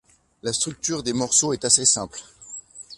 La 0.41 0.51
structure 0.51 1.03
des 1.03 1.13
morceaux 1.13 1.53
est 1.53 1.63
assez 1.63 1.85
simple. 1.85 2.19